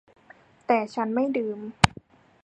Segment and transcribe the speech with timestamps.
[0.67, 1.59] แต่ฉันไม่ดื่ม